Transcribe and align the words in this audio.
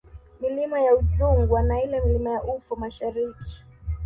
Milima 0.41 0.79
ya 0.81 0.95
Udzungwa 0.95 1.61
na 1.63 1.81
ile 1.83 2.01
Milima 2.01 2.31
ya 2.31 2.43
Ufa 2.43 2.75
Mashariki 2.75 3.63